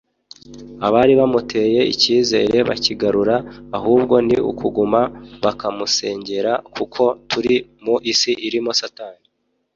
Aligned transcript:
“Abari 0.87 1.13
bamuteye 1.19 1.81
icyizere 1.93 2.57
bakigarura 2.69 3.35
ahubwo 3.77 4.15
ni 4.27 4.37
ukuguma 4.51 5.01
bakamusengera 5.43 6.53
kuko 6.75 7.03
turi 7.29 7.55
mu 7.83 7.95
isi 8.11 8.31
irimo 8.47 8.71
satani 8.81 9.25